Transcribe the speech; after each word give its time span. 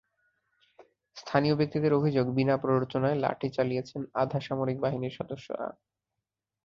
স্থানীয় 1.17 1.55
ব্যক্তিদের 1.55 1.91
অভিযোগ, 1.93 2.25
বিনা 2.35 2.55
প্ররোচনায় 2.57 3.17
লাঠি 3.19 3.47
চালিয়েছেন 3.49 4.01
আধা 4.13 4.39
সামরিক 4.39 4.77
বাহিনীর 4.79 5.17
সদস্যরা। 5.19 5.67